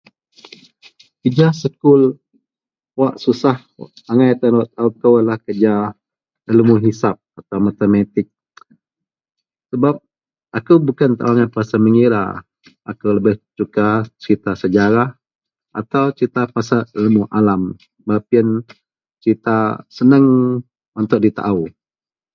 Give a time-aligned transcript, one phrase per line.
[1.21, 2.01] Kerja sekul
[2.99, 3.57] wak susah
[4.09, 5.85] angai tan wak tou kou adalah
[6.51, 8.27] ilmu hisab atau matematik
[9.69, 9.95] sebab
[10.57, 12.25] aku bukan tau angai pasal mengira
[12.89, 13.87] aku lebih suka
[14.21, 15.09] cerita sejarah
[15.79, 16.05] atau
[16.55, 17.61] pasal cerita ilmu alam
[18.31, 18.47] yian
[19.97, 20.27] seneang
[20.99, 21.59] untuk di tau.